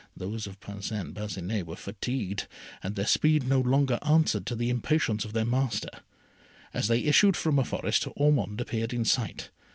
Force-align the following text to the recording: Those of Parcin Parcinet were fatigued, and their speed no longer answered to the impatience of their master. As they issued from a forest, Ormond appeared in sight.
Those 0.17 0.47
of 0.47 0.59
Parcin 0.61 1.13
Parcinet 1.13 1.67
were 1.67 1.75
fatigued, 1.75 2.47
and 2.81 2.95
their 2.95 3.05
speed 3.05 3.47
no 3.47 3.59
longer 3.61 3.99
answered 4.01 4.47
to 4.47 4.55
the 4.55 4.71
impatience 4.71 5.25
of 5.25 5.33
their 5.33 5.45
master. 5.45 5.91
As 6.73 6.87
they 6.87 7.01
issued 7.03 7.37
from 7.37 7.59
a 7.59 7.63
forest, 7.63 8.07
Ormond 8.15 8.59
appeared 8.59 8.93
in 8.95 9.05
sight. 9.05 9.51